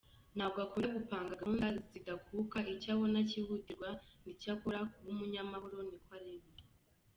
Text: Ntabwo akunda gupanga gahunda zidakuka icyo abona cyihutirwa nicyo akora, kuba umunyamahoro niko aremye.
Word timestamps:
Ntabwo 0.35 0.57
akunda 0.65 0.89
gupanga 0.97 1.39
gahunda 1.41 1.67
zidakuka 1.91 2.57
icyo 2.73 2.89
abona 2.95 3.17
cyihutirwa 3.29 3.89
nicyo 4.23 4.49
akora, 4.55 4.79
kuba 4.93 5.09
umunyamahoro 5.13 5.77
niko 5.89 6.11
aremye. 6.17 6.61